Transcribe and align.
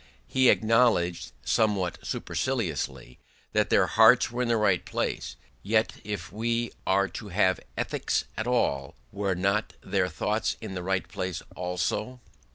He 0.25 0.49
acknowledged, 0.49 1.31
somewhat 1.45 1.99
superciliously, 2.03 3.19
that 3.53 3.69
their 3.69 3.85
hearts 3.85 4.31
were 4.31 4.41
in 4.41 4.47
the 4.47 4.57
right 4.57 4.83
place; 4.83 5.35
yet, 5.61 5.93
if 6.03 6.31
we 6.31 6.71
are 6.87 7.07
to 7.09 7.27
have 7.29 7.59
ethics 7.77 8.25
at 8.35 8.47
all, 8.47 8.95
were 9.11 9.35
not 9.35 9.73
their 9.83 10.07
thoughts 10.09 10.57
in 10.59 10.73
the 10.73 10.81
right 10.81 11.07
place 11.07 11.43
also? 11.55 12.19